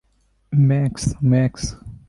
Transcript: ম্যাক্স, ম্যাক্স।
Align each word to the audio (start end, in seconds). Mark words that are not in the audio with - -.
ম্যাক্স, 0.53 1.03
ম্যাক্স। 1.23 1.63